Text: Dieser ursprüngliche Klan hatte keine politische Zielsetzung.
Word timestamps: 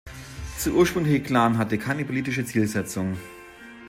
Dieser 0.57 0.73
ursprüngliche 0.73 1.21
Klan 1.21 1.59
hatte 1.59 1.77
keine 1.77 2.03
politische 2.05 2.43
Zielsetzung. 2.43 3.17